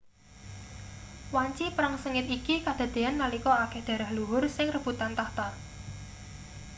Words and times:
wanci 1.35 1.65
perang 1.77 1.93
sengit 2.03 2.27
iki 2.37 2.55
kadadeyan 2.67 3.15
nalika 3.21 3.53
akeh 3.65 3.81
darah 3.87 4.11
luhur 4.17 4.43
sing 4.55 4.67
rebutan 4.75 5.11
tahta 5.19 5.47